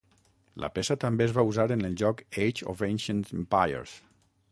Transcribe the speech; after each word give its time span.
La 0.63 0.69
peça 0.77 0.95
també 1.03 1.27
es 1.27 1.33
va 1.35 1.43
usar 1.49 1.65
en 1.75 1.87
el 1.89 1.97
joc 2.03 2.23
Age 2.47 2.67
of 2.73 2.81
Ancient 2.87 3.21
Empires. 3.41 3.95